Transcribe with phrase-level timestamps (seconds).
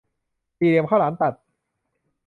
[0.57, 1.33] สี่เหลี่ยมข้าวหลามตัด